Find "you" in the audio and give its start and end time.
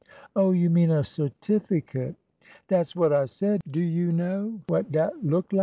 0.59-0.71, 3.81-4.11